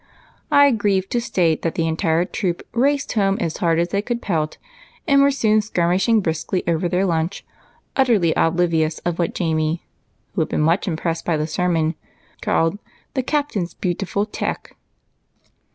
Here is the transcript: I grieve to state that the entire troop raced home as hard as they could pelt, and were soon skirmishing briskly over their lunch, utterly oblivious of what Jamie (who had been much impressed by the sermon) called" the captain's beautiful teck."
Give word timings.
I 0.49 0.71
grieve 0.71 1.07
to 1.09 1.21
state 1.21 1.61
that 1.61 1.75
the 1.75 1.87
entire 1.87 2.25
troop 2.25 2.63
raced 2.73 3.11
home 3.13 3.37
as 3.39 3.57
hard 3.57 3.77
as 3.77 3.89
they 3.89 4.01
could 4.01 4.19
pelt, 4.19 4.57
and 5.07 5.21
were 5.21 5.29
soon 5.29 5.61
skirmishing 5.61 6.21
briskly 6.21 6.63
over 6.67 6.89
their 6.89 7.05
lunch, 7.05 7.45
utterly 7.95 8.33
oblivious 8.35 8.97
of 9.05 9.19
what 9.19 9.35
Jamie 9.35 9.85
(who 10.33 10.41
had 10.41 10.49
been 10.49 10.61
much 10.61 10.87
impressed 10.87 11.23
by 11.23 11.37
the 11.37 11.45
sermon) 11.45 11.93
called" 12.41 12.79
the 13.13 13.21
captain's 13.21 13.75
beautiful 13.75 14.25
teck." 14.25 14.75